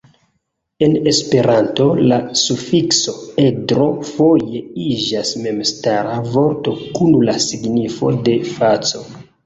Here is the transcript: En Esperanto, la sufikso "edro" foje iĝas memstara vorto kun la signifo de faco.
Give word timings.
En 0.85 0.95
Esperanto, 1.11 1.85
la 2.13 2.17
sufikso 2.45 3.15
"edro" 3.45 3.87
foje 4.15 4.65
iĝas 4.89 5.37
memstara 5.47 6.19
vorto 6.35 6.79
kun 6.99 7.17
la 7.31 7.41
signifo 7.49 8.17
de 8.29 8.41
faco. 8.55 9.09